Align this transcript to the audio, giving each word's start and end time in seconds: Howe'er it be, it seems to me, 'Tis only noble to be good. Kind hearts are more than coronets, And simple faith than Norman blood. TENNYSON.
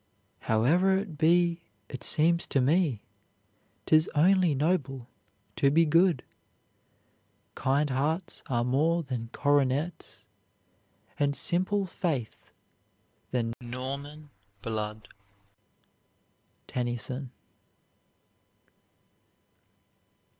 Howe'er 0.47 0.97
it 0.97 1.19
be, 1.19 1.61
it 1.87 2.03
seems 2.03 2.47
to 2.47 2.59
me, 2.59 3.03
'Tis 3.85 4.09
only 4.15 4.55
noble 4.55 5.07
to 5.57 5.69
be 5.69 5.85
good. 5.85 6.23
Kind 7.53 7.91
hearts 7.91 8.41
are 8.47 8.63
more 8.63 9.03
than 9.03 9.29
coronets, 9.31 10.25
And 11.19 11.35
simple 11.35 11.85
faith 11.85 12.51
than 13.29 13.53
Norman 13.61 14.31
blood. 14.63 15.07
TENNYSON. 16.65 17.29